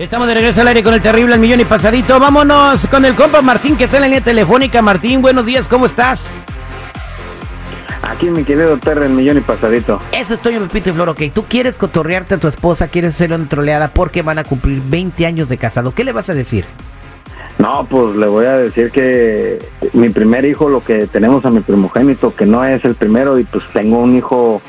Estamos 0.00 0.28
de 0.28 0.32
regreso 0.32 0.62
al 0.62 0.68
aire 0.68 0.82
con 0.82 0.94
el 0.94 1.02
terrible 1.02 1.34
al 1.34 1.40
millón 1.40 1.60
y 1.60 1.66
pasadito. 1.66 2.18
Vámonos 2.18 2.86
con 2.86 3.04
el 3.04 3.14
compa 3.14 3.42
Martín 3.42 3.76
que 3.76 3.84
está 3.84 3.98
en 3.98 4.00
la 4.00 4.06
línea 4.06 4.22
telefónica. 4.22 4.80
Martín, 4.80 5.20
buenos 5.20 5.44
días, 5.44 5.68
¿cómo 5.68 5.84
estás? 5.84 6.26
Aquí 8.00 8.30
mi 8.30 8.42
querido 8.42 8.78
Terry, 8.78 9.04
el 9.04 9.12
millón 9.12 9.36
y 9.36 9.40
pasadito. 9.42 10.00
Eso 10.10 10.32
es 10.32 10.40
Toño 10.40 10.60
Pepito 10.60 10.88
y 10.88 10.92
Flor, 10.94 11.10
ok. 11.10 11.20
Tú 11.34 11.44
quieres 11.44 11.76
cotorrearte 11.76 12.36
a 12.36 12.38
tu 12.38 12.48
esposa, 12.48 12.88
quieres 12.88 13.14
hacerle 13.14 13.36
una 13.36 13.46
troleada 13.46 13.88
porque 13.88 14.22
van 14.22 14.38
a 14.38 14.44
cumplir 14.44 14.80
20 14.82 15.26
años 15.26 15.50
de 15.50 15.58
casado. 15.58 15.92
¿Qué 15.92 16.02
le 16.02 16.12
vas 16.12 16.30
a 16.30 16.34
decir? 16.34 16.64
No, 17.58 17.84
pues 17.84 18.16
le 18.16 18.26
voy 18.26 18.46
a 18.46 18.56
decir 18.56 18.90
que 18.90 19.58
mi 19.92 20.08
primer 20.08 20.46
hijo, 20.46 20.70
lo 20.70 20.82
que 20.82 21.08
tenemos 21.08 21.44
a 21.44 21.50
mi 21.50 21.60
primogénito, 21.60 22.34
que 22.34 22.46
no 22.46 22.64
es 22.64 22.82
el 22.86 22.94
primero, 22.94 23.38
y 23.38 23.44
pues 23.44 23.64
tengo 23.74 23.98
un 23.98 24.16
hijo 24.16 24.62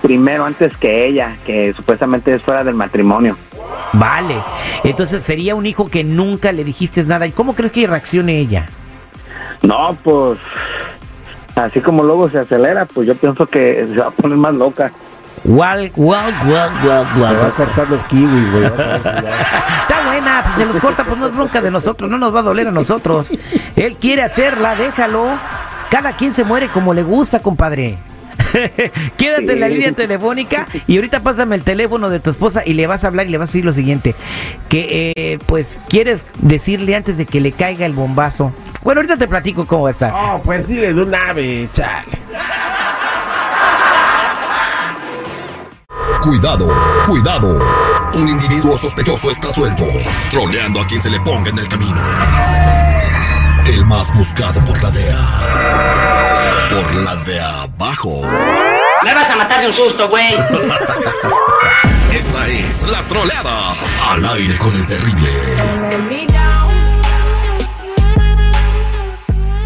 primero 0.00 0.44
antes 0.44 0.76
que 0.76 1.06
ella, 1.06 1.38
que 1.44 1.72
supuestamente 1.72 2.32
es 2.32 2.42
fuera 2.42 2.62
del 2.62 2.74
matrimonio. 2.74 3.36
Vale. 3.94 4.36
Entonces 4.82 5.22
sería 5.24 5.54
un 5.54 5.66
hijo 5.66 5.88
que 5.88 6.04
nunca 6.04 6.52
le 6.52 6.64
dijiste 6.64 7.02
nada. 7.04 7.26
¿Y 7.26 7.32
cómo 7.32 7.54
crees 7.54 7.72
que 7.72 7.86
reaccione 7.86 8.38
ella? 8.38 8.68
No, 9.62 9.96
pues 10.02 10.38
así 11.54 11.80
como 11.80 12.02
luego 12.02 12.28
se 12.28 12.38
acelera, 12.38 12.84
pues 12.84 13.06
yo 13.06 13.14
pienso 13.14 13.46
que 13.46 13.86
se 13.88 13.96
va 13.96 14.08
a 14.08 14.10
poner 14.10 14.36
más 14.36 14.54
loca. 14.54 14.92
Guau, 15.44 15.88
guau, 15.94 16.22
guau, 16.46 16.70
guau, 16.82 17.04
Se 17.14 17.20
va 17.20 17.28
a 17.28 17.34
guau. 17.34 17.50
cortar 17.52 17.88
los 17.90 18.00
kiwis, 18.06 18.50
güey. 18.52 18.64
Está 18.64 20.04
buena, 20.06 20.42
pues 20.42 20.54
se 20.56 20.64
los 20.66 20.76
corta, 20.82 21.04
pues 21.04 21.18
no 21.18 21.26
es 21.26 21.34
bronca 21.34 21.60
de 21.60 21.70
nosotros, 21.70 22.10
no 22.10 22.18
nos 22.18 22.34
va 22.34 22.40
a 22.40 22.44
doler 22.44 22.68
a 22.68 22.70
nosotros. 22.70 23.30
Él 23.76 23.96
quiere 23.96 24.22
hacerla, 24.22 24.74
déjalo. 24.74 25.26
Cada 25.90 26.12
quien 26.16 26.34
se 26.34 26.44
muere 26.44 26.68
como 26.68 26.94
le 26.94 27.02
gusta, 27.02 27.40
compadre. 27.40 27.98
Quédate 29.16 29.52
en 29.52 29.60
la 29.60 29.68
Sí. 29.68 29.74
línea 29.74 29.92
telefónica 29.92 30.66
y 30.86 30.96
ahorita 30.96 31.20
pásame 31.20 31.56
el 31.56 31.62
teléfono 31.62 32.10
de 32.10 32.20
tu 32.20 32.30
esposa 32.30 32.62
y 32.64 32.74
le 32.74 32.86
vas 32.86 33.04
a 33.04 33.08
hablar 33.08 33.26
y 33.26 33.30
le 33.30 33.38
vas 33.38 33.48
a 33.48 33.52
decir 33.52 33.64
lo 33.64 33.72
siguiente, 33.72 34.14
que 34.68 35.12
eh, 35.16 35.38
pues 35.46 35.78
quieres 35.88 36.22
decirle 36.40 36.94
antes 36.96 37.16
de 37.18 37.26
que 37.26 37.40
le 37.40 37.52
caiga 37.52 37.86
el 37.86 37.92
bombazo. 37.92 38.52
Bueno, 38.82 39.00
ahorita 39.00 39.16
te 39.16 39.26
platico 39.28 39.66
cómo 39.66 39.84
va 39.84 39.88
a 39.88 39.92
estar. 39.92 40.12
Oh, 40.14 40.40
pues 40.44 40.66
dile 40.68 40.92
de 40.94 41.02
un 41.02 41.14
ave, 41.14 41.68
chale. 41.72 42.04
Cuidado, 46.22 46.68
cuidado. 47.06 47.60
Un 48.14 48.28
individuo 48.28 48.78
sospechoso 48.78 49.30
está 49.30 49.52
suelto, 49.52 49.84
troleando 50.30 50.80
a 50.80 50.86
quien 50.86 51.02
se 51.02 51.10
le 51.10 51.20
ponga 51.20 51.50
en 51.50 51.58
el 51.58 51.68
camino. 51.68 51.94
El 53.66 53.84
más 53.86 54.14
buscado 54.14 54.64
por 54.64 54.82
la 54.82 54.90
DEA. 54.90 55.18
Por 56.70 56.94
la 56.96 57.16
de 57.16 57.40
abajo. 57.40 58.22
Me 59.02 59.14
vas 59.14 59.30
a 59.30 59.36
matar 59.36 59.60
de 59.62 59.68
un 59.68 59.74
susto, 59.74 60.08
güey. 60.08 60.34
Esta 62.12 62.48
es 62.48 62.82
la 62.82 63.02
troleada. 63.04 63.74
Al 64.08 64.24
aire 64.26 64.56
con 64.58 64.74
el 64.74 64.86
terrible. 64.86 65.30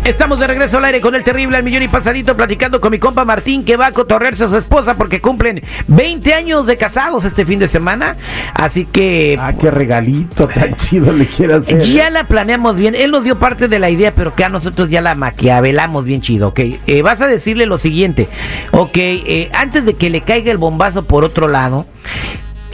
Estamos 0.08 0.40
de 0.40 0.46
regreso 0.46 0.78
al 0.78 0.86
aire 0.86 1.02
con 1.02 1.14
el 1.14 1.22
terrible 1.22 1.58
al 1.58 1.62
millón 1.62 1.82
y 1.82 1.88
pasadito 1.88 2.34
platicando 2.34 2.80
con 2.80 2.90
mi 2.90 2.98
compa 2.98 3.26
Martín 3.26 3.62
que 3.62 3.76
va 3.76 3.88
a 3.88 3.92
cotorrearse 3.92 4.44
a 4.44 4.48
su 4.48 4.56
esposa 4.56 4.96
porque 4.96 5.20
cumplen 5.20 5.62
20 5.86 6.32
años 6.32 6.64
de 6.64 6.78
casados 6.78 7.26
este 7.26 7.44
fin 7.44 7.58
de 7.58 7.68
semana. 7.68 8.16
Así 8.54 8.86
que 8.86 9.36
Ah, 9.38 9.52
qué 9.52 9.70
regalito 9.70 10.48
tan 10.48 10.74
chido 10.76 11.12
le 11.12 11.26
quiere 11.26 11.56
hacer. 11.56 11.82
Ya 11.82 12.08
la 12.08 12.24
planeamos 12.24 12.74
bien. 12.74 12.94
Él 12.94 13.10
nos 13.10 13.22
dio 13.22 13.38
parte 13.38 13.68
de 13.68 13.78
la 13.78 13.90
idea, 13.90 14.14
pero 14.14 14.34
que 14.34 14.44
a 14.44 14.48
nosotros 14.48 14.88
ya 14.88 15.02
la 15.02 15.14
maquiavelamos 15.14 16.06
bien 16.06 16.22
chido, 16.22 16.48
¿ok? 16.48 16.60
Eh, 16.86 17.02
vas 17.02 17.20
a 17.20 17.26
decirle 17.26 17.66
lo 17.66 17.76
siguiente, 17.76 18.28
ok, 18.70 18.96
eh, 18.96 19.50
antes 19.52 19.84
de 19.84 19.92
que 19.92 20.08
le 20.08 20.22
caiga 20.22 20.50
el 20.50 20.56
bombazo 20.56 21.04
por 21.04 21.22
otro 21.22 21.48
lado, 21.48 21.84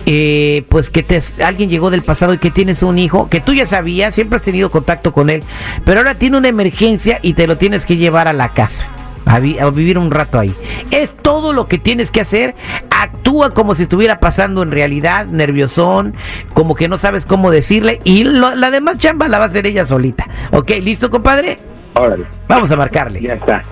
eh, 0.07 0.65
pues 0.69 0.91
que 0.91 1.03
te, 1.03 1.21
alguien 1.45 1.71
llegó 1.71 1.91
del 1.91 2.03
pasado 2.03 2.35
y 2.35 2.39
que 2.39 2.51
tienes 2.51 2.83
un 2.83 2.99
hijo, 2.99 3.29
que 3.29 3.41
tú 3.41 3.55
ya 3.55 3.67
sabías, 3.67 4.15
siempre 4.15 4.37
has 4.37 4.43
tenido 4.45 4.71
contacto 4.71 5.13
con 5.13 5.31
él, 5.31 5.43
pero 5.85 6.01
ahora 6.01 6.15
tiene 6.17 6.37
una 6.39 6.49
emergencia 6.49 7.19
y 7.23 7.35
te 7.35 7.47
lo 7.47 7.57
tienes 7.59 7.85
que 7.87 7.97
llevar 7.97 8.29
a 8.29 8.33
la 8.33 8.51
casa. 8.51 8.85
A, 9.27 9.39
vi- 9.39 9.59
a 9.59 9.71
vivir 9.71 9.97
un 9.97 10.11
rato 10.11 10.39
ahí. 10.39 10.55
Es 10.91 11.15
todo 11.23 11.55
lo 11.55 11.67
que 11.67 11.79
tienes 11.79 12.11
que 12.11 12.21
hacer. 12.21 12.55
Actúa 12.91 13.53
como 13.53 13.75
si 13.75 13.85
estuviera 13.85 14.21
pasando 14.21 14.63
en 14.63 14.71
realidad, 14.71 15.25
nerviosón, 15.25 16.15
como 16.53 16.75
que 16.75 16.89
no 16.89 16.99
sabes 16.99 17.25
cómo 17.25 17.51
decirle. 17.51 18.01
Y 18.05 18.25
lo- 18.25 18.55
la 18.55 18.71
demás 18.71 18.99
chamba 18.99 19.27
la 19.29 19.39
va 19.39 19.45
a 19.45 19.49
hacer 19.49 19.67
ella 19.67 19.87
solita. 19.87 20.29
¿Ok? 20.53 20.73
¿Listo, 20.83 21.09
compadre? 21.11 21.59
Órale, 21.95 22.25
Vamos 22.49 22.71
a 22.71 22.77
marcarle. 22.77 23.23
ya 23.23 23.33
está. 23.33 23.65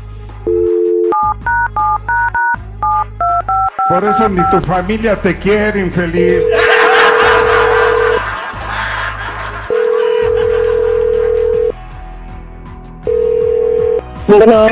Por 3.88 4.04
eso 4.04 4.28
ni 4.28 4.43
tu 4.50 4.60
familia 4.60 5.16
te 5.16 5.38
quiere, 5.38 5.81
infeliz. 5.81 6.43
Bueno, 14.28 14.66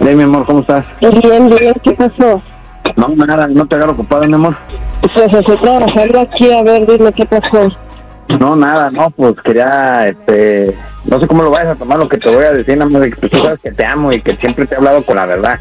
Hey, 0.00 0.14
mi 0.14 0.22
amor, 0.22 0.44
¿cómo 0.46 0.60
estás? 0.60 0.84
bien, 1.00 1.48
bien, 1.48 1.74
¿qué 1.82 1.92
pasó? 1.92 2.42
No, 2.96 3.08
nada, 3.26 3.46
no 3.48 3.66
te 3.66 3.76
agarro 3.76 3.92
ocupado, 3.92 4.24
mi 4.24 4.34
amor. 4.34 4.54
Pues 5.14 5.32
estoy 5.32 5.56
trabajando 5.60 6.20
aquí, 6.20 6.52
a 6.52 6.62
ver, 6.62 6.86
dime 6.86 7.12
qué 7.12 7.26
pasó. 7.26 7.68
No, 8.40 8.56
nada, 8.56 8.90
no, 8.90 9.10
pues 9.10 9.34
quería, 9.44 10.08
este, 10.08 10.76
no 11.04 11.20
sé 11.20 11.26
cómo 11.26 11.42
lo 11.42 11.50
vayas 11.50 11.74
a 11.74 11.74
tomar 11.76 11.98
lo 11.98 12.08
que 12.08 12.18
te 12.18 12.28
voy 12.28 12.44
a 12.44 12.52
decir, 12.52 12.76
nada 12.76 12.90
más 12.90 13.02
de 13.02 13.10
que 13.10 13.16
pues, 13.16 13.32
tú 13.32 13.38
sabes 13.38 13.60
que 13.60 13.72
te 13.72 13.84
amo 13.84 14.12
y 14.12 14.20
que 14.20 14.34
siempre 14.36 14.66
te 14.66 14.74
he 14.74 14.78
hablado 14.78 15.02
con 15.02 15.16
la 15.16 15.26
verdad. 15.26 15.58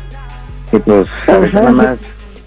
Y 0.72 0.78
pues, 0.80 1.08
a 1.28 1.38
veces 1.38 1.54
nada 1.54 1.72
más, 1.72 1.98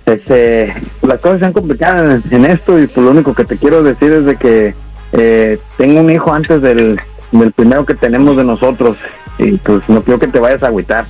este, 0.08 0.74
las 1.02 1.20
cosas 1.20 1.40
se 1.40 1.46
han 1.46 1.52
complicado 1.52 2.20
en, 2.30 2.44
esto 2.44 2.78
y 2.78 2.86
pues 2.86 3.04
lo 3.04 3.10
único 3.10 3.34
que 3.34 3.44
te 3.44 3.56
quiero 3.56 3.82
decir 3.82 4.12
es 4.12 4.24
de 4.24 4.36
que 4.36 4.74
eh, 5.12 5.58
tengo 5.76 6.00
un 6.00 6.10
hijo 6.10 6.32
antes 6.32 6.62
del, 6.62 7.00
del 7.32 7.52
primero 7.52 7.84
que 7.84 7.94
tenemos 7.94 8.36
de 8.36 8.44
nosotros 8.44 8.96
y 9.38 9.52
pues 9.58 9.88
no 9.88 10.02
quiero 10.02 10.18
que 10.18 10.28
te 10.28 10.40
vayas 10.40 10.62
a 10.62 10.68
agüitar. 10.68 11.06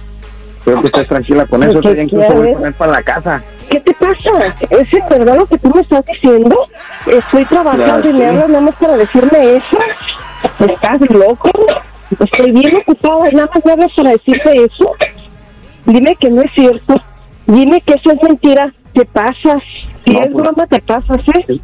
Quiero 0.64 0.81
que 0.82 0.88
estés 0.88 1.09
tranquila 1.09 1.47
con 1.47 1.62
eso, 1.62 1.81
¿Qué 1.81 1.97
yo 1.97 2.03
incluso 2.03 2.34
voy 2.34 2.53
con 2.53 2.66
él 2.66 2.75
para 2.75 2.92
la 2.92 3.03
casa. 3.03 3.42
¿Qué 3.70 3.81
te 3.81 3.94
pasa? 3.94 4.54
¿Es 4.69 4.92
en 4.92 5.09
verdad 5.09 5.36
lo 5.36 5.47
que 5.47 5.59
tú 5.59 5.70
me 5.75 5.80
estás 5.80 6.04
diciendo? 6.04 6.69
Estoy 7.06 7.44
trabajando 7.47 8.09
y 8.09 8.12
me 8.12 8.20
sí. 8.20 8.25
hablas 8.26 8.48
nada 8.48 8.60
más 8.60 8.75
para 8.76 8.97
decirme 8.97 9.56
eso. 9.56 9.78
¿Estás 10.59 11.00
loco? 11.10 11.50
Estoy 12.19 12.53
bien 12.53 12.76
ocupada 12.76 13.30
y 13.30 13.34
nada 13.34 13.50
más 13.54 13.65
me 13.65 13.72
hablas 13.72 13.92
para 13.97 14.10
decirme 14.10 14.65
eso. 14.65 14.91
Dime 15.86 16.16
que 16.16 16.30
no 16.30 16.42
es 16.42 16.53
cierto. 16.53 17.00
Dime 17.47 17.80
que 17.80 17.94
eso 17.94 18.10
es 18.10 18.22
mentira. 18.22 18.72
Te 18.98 19.04
pasas. 19.06 19.62
Si 20.04 20.12
No, 20.12 20.20
es 20.22 20.28
pues- 20.32 20.42
broma, 20.44 20.66
te 20.66 20.81
pasas, 20.81 21.19
¿eh? 21.36 21.60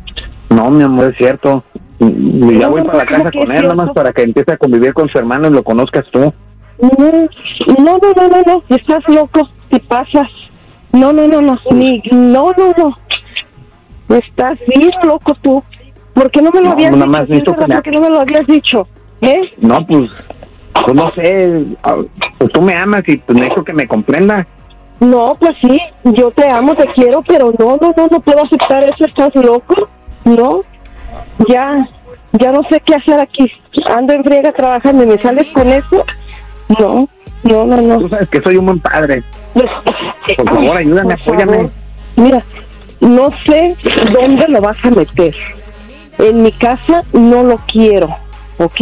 No, 0.50 0.70
mi 0.70 0.84
amor, 0.84 1.10
es 1.10 1.16
cierto. 1.18 1.64
Y 1.98 2.58
ya 2.58 2.66
No, 2.66 2.70
voy 2.70 2.82
no, 2.82 2.86
para 2.92 2.98
la 2.98 3.06
¿cómo 3.06 3.24
casa 3.24 3.30
con 3.40 3.50
él, 3.50 3.62
nada 3.62 3.74
más 3.74 3.90
para 3.92 4.12
que 4.12 4.22
empiece 4.22 4.52
a 4.52 4.56
convivir 4.56 4.94
con 4.94 5.08
su 5.08 5.18
hermano 5.18 5.48
y 5.48 5.50
lo 5.50 5.64
conozcas 5.64 6.04
tú. 6.12 6.32
No, 6.80 6.88
no, 6.88 7.98
no, 8.16 8.28
no, 8.28 8.42
no, 8.46 8.62
estás 8.76 9.02
loco, 9.08 9.48
te 9.68 9.80
pasas. 9.80 10.28
No, 10.92 11.12
no, 11.12 11.26
no, 11.26 11.40
no, 11.40 11.58
ni, 11.72 12.00
no, 12.12 12.52
no, 12.56 12.72
no. 12.78 12.96
Estás 14.16 14.56
bien 14.76 14.90
loco 15.04 15.34
tú. 15.42 15.60
¿Por 16.12 16.30
qué 16.30 16.40
no 16.40 16.50
me 16.52 16.60
lo 16.60 16.66
No, 16.66 16.72
habías 16.72 16.92
dicho? 16.92 17.06
más 17.08 17.66
¿Por 17.66 17.82
qué 17.82 17.90
no 17.90 18.00
me 18.00 18.10
lo 18.10 18.20
habías 18.20 18.46
dicho? 18.46 18.86
¿Eh? 19.22 19.50
No, 19.58 19.84
pues, 19.86 20.08
pues 20.84 20.94
no 20.94 21.10
sé, 21.16 21.64
ah, 21.82 21.96
pues 22.38 22.52
tú 22.52 22.62
me 22.62 22.74
amas 22.74 23.02
y 23.08 23.16
pues 23.16 23.36
necesito 23.38 23.64
que 23.64 23.72
me 23.72 23.88
comprenda. 23.88 24.46
No, 25.00 25.36
pues 25.38 25.52
sí, 25.60 25.78
yo 26.04 26.30
te 26.30 26.48
amo, 26.48 26.74
te 26.74 26.86
quiero, 26.94 27.22
pero 27.26 27.52
no, 27.58 27.76
no, 27.76 27.92
no, 27.96 28.06
no 28.10 28.20
puedo 28.20 28.44
aceptar 28.44 28.82
eso, 28.84 29.04
¿estás 29.04 29.34
loco? 29.34 29.88
No, 30.24 30.62
ya, 31.48 31.86
ya 32.32 32.52
no 32.52 32.62
sé 32.70 32.80
qué 32.80 32.94
hacer 32.94 33.20
aquí. 33.20 33.50
Ando 33.94 34.14
en 34.14 34.24
friega 34.24 34.52
trabajando 34.52 35.02
y 35.02 35.06
me 35.06 35.18
sales 35.18 35.46
con 35.52 35.68
eso. 35.68 36.04
No, 36.78 37.08
no, 37.42 37.66
no, 37.66 37.82
no. 37.82 37.98
Tú 37.98 38.08
sabes 38.08 38.28
que 38.28 38.40
soy 38.40 38.56
un 38.56 38.66
buen 38.66 38.80
padre. 38.80 39.22
Por 39.52 40.48
favor, 40.48 40.76
ayúdame, 40.78 41.16
Por 41.16 41.34
apóyame. 41.34 41.56
favor. 41.56 41.70
Mira, 42.16 42.44
no 43.00 43.28
sé 43.46 43.76
dónde 44.12 44.46
lo 44.48 44.60
vas 44.60 44.76
a 44.84 44.90
meter. 44.90 45.34
En 46.18 46.42
mi 46.42 46.52
casa 46.52 47.02
no 47.12 47.42
lo 47.42 47.56
quiero, 47.66 48.08
¿ok? 48.58 48.80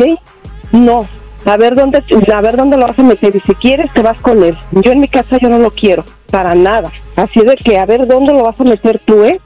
No. 0.73 1.07
A 1.45 1.57
ver 1.57 1.75
dónde, 1.75 2.03
a 2.33 2.41
ver 2.41 2.57
dónde 2.57 2.77
lo 2.77 2.87
vas 2.87 2.99
a 2.99 3.03
meter. 3.03 3.35
Y 3.35 3.41
si 3.41 3.55
quieres, 3.55 3.93
te 3.93 4.03
vas 4.03 4.17
con 4.19 4.43
él. 4.43 4.57
Yo 4.71 4.93
en 4.93 5.01
mi 5.01 5.09
casa 5.09 5.39
yo 5.39 5.49
no 5.49 5.59
lo 5.59 5.71
quiero, 5.73 6.05
para 6.31 6.55
nada. 6.55 6.91
Así 7.17 7.41
de 7.41 7.57
que 7.57 7.79
a 7.79 7.87
ver 7.87 8.07
dónde 8.07 8.33
lo 8.33 8.45
vas 8.45 8.59
a 8.61 8.65
meter 8.65 9.01
tú, 9.05 9.25
¿eh? 9.25 9.41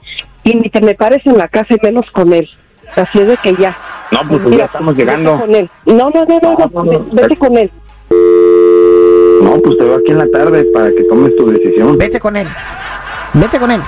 Y 0.44 0.54
ni 0.54 0.68
te 0.70 0.80
me 0.80 0.94
pares 0.94 1.24
en 1.26 1.38
la 1.38 1.48
casa 1.48 1.74
y 1.74 1.78
menos 1.82 2.04
con 2.12 2.32
él. 2.32 2.48
Así 2.94 3.18
de 3.18 3.36
que 3.38 3.54
ya. 3.56 3.76
No, 4.12 4.20
pues, 4.28 4.42
pues, 4.42 4.56
ya 4.56 4.64
estamos 4.66 4.96
llegando. 4.96 5.38
con 5.38 5.54
él. 5.54 5.70
No, 5.86 6.10
no, 6.10 6.24
no, 6.24 6.38
no, 6.40 6.52
no, 6.52 6.56
No, 6.58 6.84
no, 6.84 6.92
no. 6.92 7.06
Vete 7.12 7.36
con 7.36 7.56
él. 7.56 7.70
No, 9.42 9.60
pues 9.62 9.76
te 9.76 9.84
veo 9.84 9.96
aquí 9.96 10.12
en 10.12 10.18
la 10.18 10.28
tarde 10.28 10.64
para 10.72 10.90
que 10.90 11.02
tomes 11.04 11.34
tu 11.36 11.50
decisión. 11.50 11.98
Vete 11.98 12.20
con 12.20 12.36
él. 12.36 12.46
Vete 13.34 13.58
con 13.58 13.70
él. 13.70 13.80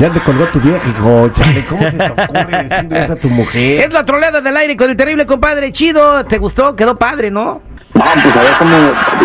Ya 0.00 0.08
te 0.08 0.18
colgó 0.20 0.46
tu 0.46 0.58
viejo, 0.60 1.28
chale. 1.34 1.62
¿Cómo 1.66 1.82
se 1.82 1.92
te 1.92 2.10
ocurre 2.10 2.64
decirle 2.64 3.02
eso 3.02 3.12
a 3.12 3.16
tu 3.16 3.28
mujer? 3.28 3.82
Es 3.82 3.92
la 3.92 4.02
troleada 4.02 4.40
del 4.40 4.56
aire 4.56 4.74
con 4.74 4.88
el 4.88 4.96
terrible 4.96 5.26
compadre. 5.26 5.70
Chido. 5.72 6.24
¿Te 6.24 6.38
gustó? 6.38 6.74
Quedó 6.74 6.96
padre, 6.96 7.30
¿no? 7.30 7.60
No, 7.92 8.04
pues 8.22 8.34
a 8.34 8.42
ver 8.42 8.52
cómo, 8.58 8.76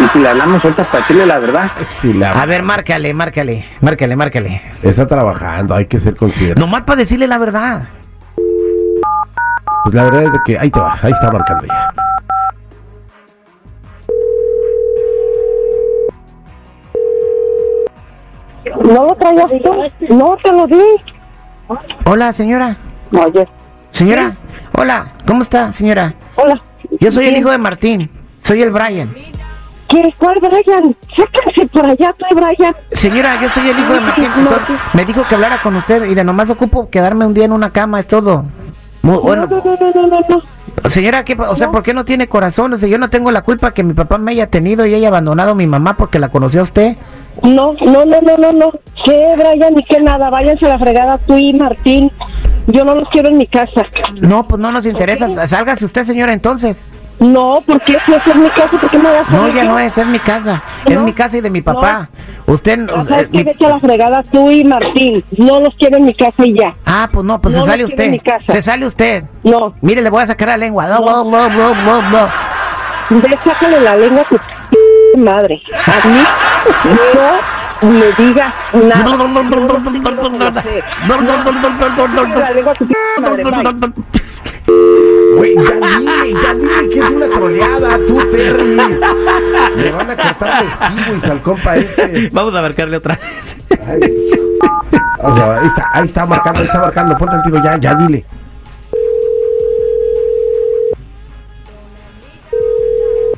y 0.05 0.09
si 0.09 0.19
le 0.19 0.27
hablamos 0.27 0.61
ahorita 0.61 0.83
para 0.83 0.99
decirle 0.99 1.25
la 1.25 1.39
verdad. 1.39 1.71
Si 2.01 2.11
la 2.11 2.31
A 2.31 2.45
ver, 2.45 2.61
márcale, 2.61 3.13
márcale. 3.13 3.65
Márcale, 3.79 4.15
márcale. 4.17 4.61
está 4.81 5.07
trabajando, 5.07 5.75
hay 5.75 5.85
que 5.85 5.97
ser 5.99 6.17
considerado. 6.17 6.59
Nomás 6.59 6.81
para 6.81 6.97
decirle 6.97 7.27
la 7.27 7.37
verdad. 7.37 7.87
Pues 9.83 9.95
la 9.95 10.03
verdad 10.03 10.23
es 10.23 10.33
de 10.33 10.39
que 10.45 10.59
ahí 10.59 10.69
te 10.69 10.79
va, 10.79 10.97
ahí 11.01 11.11
está 11.11 11.31
marcando 11.31 11.67
ya. 11.67 12.04
¿No 18.85 19.05
lo 19.07 19.15
traigas 19.15 19.47
tú? 19.63 20.15
No, 20.15 20.37
te 20.43 20.51
lo 20.51 20.67
di. 20.67 20.81
Hola, 22.05 22.31
señora. 22.33 22.77
Oye, 23.11 23.47
Señora. 23.91 24.35
Hola. 24.77 25.13
¿Cómo 25.25 25.41
está, 25.41 25.71
señora? 25.71 26.13
hola. 26.35 26.61
Yo 26.99 27.11
soy 27.11 27.25
el 27.27 27.37
hijo 27.37 27.49
de 27.49 27.57
Martín. 27.57 28.11
Soy 28.43 28.61
el 28.61 28.71
Brian. 28.71 29.13
¿Quién? 29.87 30.13
¿Cuál, 30.17 30.39
Brian? 30.39 30.95
Sáquense 31.15 31.67
por 31.67 31.85
allá, 31.85 32.13
tú, 32.17 32.25
Brian. 32.35 32.75
Señora, 32.91 33.41
yo 33.41 33.49
soy 33.49 33.69
el 33.69 33.79
hijo 33.79 33.93
de 33.93 33.99
Martín. 34.01 34.27
Entonces, 34.37 34.75
me 34.93 35.05
dijo 35.05 35.23
que 35.27 35.35
hablara 35.35 35.57
con 35.61 35.75
usted 35.75 36.05
y 36.05 36.13
de 36.13 36.23
nomás 36.23 36.49
ocupo 36.49 36.89
quedarme 36.89 37.25
un 37.25 37.33
día 37.33 37.45
en 37.45 37.53
una 37.53 37.71
cama, 37.71 37.99
es 37.99 38.07
todo. 38.07 38.45
Muy 39.01 39.17
bueno. 39.17 39.47
No, 39.47 39.63
no, 39.63 39.77
no, 39.93 40.07
no, 40.07 40.19
no. 40.29 40.89
Señora, 40.89 41.23
¿qué, 41.25 41.35
o 41.39 41.55
sea. 41.55 41.71
¿por 41.71 41.83
qué 41.83 41.93
no 41.93 42.05
tiene 42.05 42.27
corazón? 42.27 42.73
O 42.73 42.77
sea, 42.77 42.87
yo 42.87 42.97
no 42.97 43.09
tengo 43.09 43.31
la 43.31 43.41
culpa 43.41 43.73
que 43.73 43.83
mi 43.83 43.93
papá 43.93 44.17
me 44.17 44.31
haya 44.31 44.47
tenido 44.47 44.85
y 44.85 44.93
haya 44.93 45.07
abandonado 45.07 45.51
a 45.51 45.55
mi 45.55 45.67
mamá 45.67 45.95
porque 45.97 46.19
la 46.19 46.29
conoció 46.29 46.59
a 46.59 46.63
usted. 46.63 46.97
No, 47.43 47.73
no, 47.73 48.05
no, 48.05 48.21
no, 48.21 48.37
no, 48.37 48.51
no. 48.53 48.71
¿Qué, 49.03 49.33
Brian? 49.37 49.73
Ni 49.75 49.83
que 49.83 49.99
nada. 49.99 50.29
Váyanse 50.29 50.65
a 50.65 50.69
la 50.69 50.79
fregada 50.79 51.17
tú 51.19 51.37
y 51.37 51.53
Martín. 51.53 52.11
Yo 52.67 52.83
no 52.85 52.95
los 52.95 53.07
quiero 53.09 53.29
en 53.29 53.37
mi 53.37 53.47
casa. 53.47 53.83
No, 54.21 54.47
pues 54.47 54.59
no 54.59 54.71
nos 54.71 54.85
interesa. 54.85 55.27
S- 55.27 55.47
Sálgase 55.47 55.85
usted, 55.85 56.03
señora, 56.05 56.33
entonces. 56.33 56.83
No, 57.19 57.61
¿por 57.65 57.79
qué? 57.81 57.97
Si 58.05 58.11
es 58.29 58.35
mi 58.35 58.49
casa, 58.49 58.77
¿por 58.79 58.89
qué 58.89 58.97
me 58.97 59.09
vas 59.09 59.29
a 59.29 59.31
No, 59.31 59.47
ya 59.49 59.63
no 59.63 59.79
es, 59.79 59.97
es 59.97 60.05
mi 60.07 60.19
casa. 60.19 60.61
Es 60.85 60.95
No, 60.95 61.03
mi 61.03 61.13
casa 61.13 61.37
y 61.37 61.41
de 61.41 61.49
mi 61.49 61.61
papá. 61.61 62.09
Usted... 62.45 62.87
Ah, 62.89 63.01
eh, 63.03 63.05
¿Sabes 63.07 63.27
qué? 63.27 63.37
mi- 63.37 63.43
Vete 63.43 63.65
a 63.65 63.69
la 63.69 63.79
fregada 63.79 64.23
tú 64.23 64.51
y 64.51 64.65
Martín. 64.65 65.23
No 65.37 65.59
los 65.61 65.73
quiero 65.75 65.97
en 65.97 66.05
mi 66.05 66.13
casa 66.13 66.45
y 66.45 66.53
ya. 66.57 66.75
Ah, 66.85 67.07
pues 67.11 67.25
no, 67.25 67.39
pues 67.39 67.55
No 67.55 67.61
se 67.63 67.69
sale 67.71 67.85
usted. 67.85 68.09
mi 68.11 68.19
casa. 68.19 68.51
Se 68.51 68.61
sale 68.61 68.85
usted. 68.85 69.23
No. 69.43 69.73
Mire, 69.81 70.01
le 70.01 70.09
voy 70.09 70.23
a 70.23 70.25
sacar 70.25 70.49
la 70.49 70.57
lengua. 70.57 70.87
No, 70.87 70.99
no, 70.99 71.23
no, 71.23 71.49
no, 71.49 71.73
no, 71.75 72.01
no. 72.09 72.27
Sácale 73.43 73.79
la 73.81 73.95
lengua 73.95 74.21
a 74.21 74.25
tu 74.25 74.35
p- 74.35 74.41
madre. 75.17 75.61
A 75.85 76.07
mí 76.07 76.23
no 77.81 77.89
me 77.91 78.11
digas 78.17 78.53
nada. 78.73 80.63
Güey, 85.35 85.55
ya 85.55 85.61
dile, 85.99 86.33
ya 86.33 86.53
dile 86.53 86.89
que 86.89 86.99
es 86.99 87.09
una 87.09 87.27
troleada, 87.27 87.97
tú, 88.07 88.17
Terry. 88.31 88.75
Me 89.75 89.91
van 89.91 90.09
a 90.09 90.15
cortar 90.15 90.65
los 91.13 91.23
y 91.23 91.29
al 91.29 91.41
compa 91.41 91.75
este. 91.75 92.29
Vamos 92.31 92.55
a 92.55 92.61
marcarle 92.61 92.97
otra 92.97 93.15
vez. 93.15 93.55
Ay. 93.87 94.31
O 95.21 95.35
sea, 95.35 95.55
ahí 95.57 95.67
está, 95.67 95.89
ahí 95.93 96.05
está 96.05 96.25
marcando, 96.25 96.59
ahí 96.61 96.65
está 96.65 96.79
marcando. 96.79 97.17
Ponte 97.17 97.35
el 97.35 97.43
tiro 97.43 97.63
ya, 97.63 97.77
ya 97.77 97.95
dile. 97.95 98.25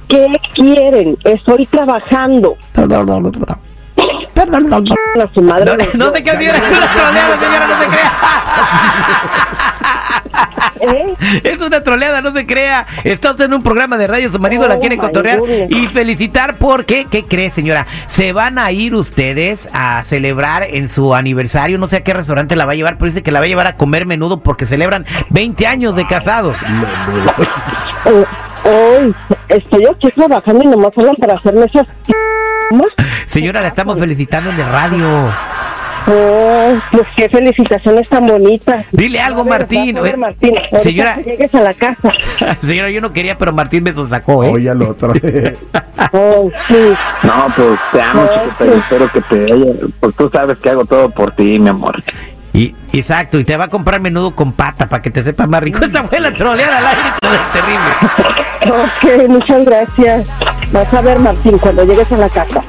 ¿Qué 0.07 0.27
quieren? 0.55 1.17
Estoy 1.23 1.65
trabajando. 1.67 2.55
A 2.75 2.81
su 5.33 5.41
madre. 5.41 5.65
No, 5.65 5.77
no 5.95 6.05
dos. 6.05 6.13
se 6.15 6.23
crea, 6.23 6.37
señora, 6.39 6.57
es 6.57 6.77
una 6.77 6.93
troleada, 6.93 7.39
señora, 7.39 7.67
no 7.67 7.81
se 7.81 7.87
crea. 7.87 8.11
¿Eh? 10.79 11.15
Es 11.43 11.59
una 11.59 11.81
troleada, 11.81 12.21
no 12.21 12.31
se 12.31 12.45
crea. 12.45 12.85
Está 13.03 13.31
usted 13.31 13.45
en 13.45 13.53
un 13.55 13.63
programa 13.63 13.97
de 13.97 14.05
radio, 14.07 14.29
su 14.31 14.37
marido 14.39 14.67
la 14.67 14.75
Oh, 14.75 14.79
quiere 14.79 14.97
cotorrear 14.97 15.39
goodness. 15.39 15.71
y 15.71 15.87
felicitar 15.87 16.53
porque, 16.55 17.07
¿qué 17.09 17.25
cree, 17.25 17.49
señora? 17.49 17.87
Se 18.05 18.31
van 18.31 18.59
a 18.59 18.71
ir 18.71 18.93
ustedes 18.93 19.67
a 19.73 20.03
celebrar 20.03 20.63
en 20.63 20.87
su 20.89 21.15
aniversario, 21.15 21.79
no 21.79 21.87
sé 21.87 21.97
a 21.97 22.03
qué 22.03 22.13
restaurante 22.13 22.55
la 22.55 22.65
va 22.65 22.73
a 22.73 22.75
llevar, 22.75 22.97
pero 22.99 23.07
dice 23.07 23.23
que 23.23 23.31
la 23.31 23.39
va 23.39 23.45
a 23.45 23.49
llevar 23.49 23.65
a 23.67 23.75
comer 23.75 24.05
menudo 24.05 24.41
porque 24.41 24.65
celebran 24.67 25.05
20 25.31 25.65
años 25.65 25.95
de 25.95 26.05
casados. 26.07 26.55
Eh, 28.05 28.25
Hoy 28.63 29.15
estoy 29.49 29.85
aquí 29.85 30.09
trabajando 30.15 30.63
y 30.63 30.67
nomás 30.67 30.91
hablan 30.97 31.15
para 31.15 31.35
hacerme 31.35 31.65
esas. 31.65 31.87
Señora, 33.25 33.61
la 33.61 33.67
estamos 33.69 33.99
felicitando 33.99 34.49
en 34.49 34.59
el 34.59 34.65
radio. 34.65 35.07
Oh, 36.09 36.73
pues 36.91 37.03
qué 37.17 37.27
felicitaciones 37.29 38.07
tan 38.07 38.27
bonitas. 38.27 38.85
Dile 38.93 39.19
algo, 39.19 39.43
Martín. 39.43 39.97
Eh, 39.97 40.15
señora- 40.81 41.15
que 41.15 41.23
llegues 41.23 41.53
a 41.53 41.61
la 41.61 41.73
casa. 41.73 42.11
Señora, 42.61 42.89
yo 42.89 43.01
no 43.01 43.11
quería, 43.11 43.37
pero 43.37 43.51
Martín 43.51 43.83
me 43.83 43.93
sacó, 44.07 44.41
¿eh? 44.45 44.51
Oye 44.53 44.69
al 44.69 44.81
otro. 44.83 45.11
Oh, 46.13 46.49
sí. 46.69 46.93
No, 47.23 47.47
pues 47.55 47.79
te 47.91 48.01
amo, 48.01 48.21
No, 48.21 48.27
chico, 48.29 48.55
pero 48.59 48.73
sí. 48.73 48.79
espero 48.79 49.11
que 49.11 49.21
te 49.21 49.53
haya... 49.53 49.65
Pues 49.99 50.15
tú 50.15 50.29
sabes 50.31 50.57
que 50.59 50.69
hago 50.69 50.85
todo 50.85 51.09
por 51.09 51.31
ti, 51.31 51.59
mi 51.59 51.67
amor. 51.69 52.01
Y, 52.53 52.75
exacto, 52.91 53.39
y 53.39 53.43
te 53.43 53.55
va 53.55 53.65
a 53.65 53.67
comprar 53.67 53.99
menudo 53.99 54.33
con 54.35 54.51
pata 54.53 54.87
para 54.87 55.01
que 55.01 55.11
te 55.11 55.23
sepa 55.23 55.45
más 55.47 55.61
rico. 55.61 55.83
Esta 55.83 56.03
fue 56.03 56.19
la 56.19 56.33
troleada 56.33 56.77
al 56.79 56.87
aire, 56.87 57.09
todo 57.21 57.33
es 57.33 57.51
terrible. 57.53 57.91
Ok, 58.67 59.29
muchas 59.29 59.65
gracias. 59.65 60.27
Vas 60.71 60.93
a 60.93 61.01
ver, 61.01 61.19
Martín, 61.19 61.57
cuando 61.57 61.83
llegues 61.85 62.11
a 62.11 62.17
la 62.17 62.29
casa. 62.29 62.63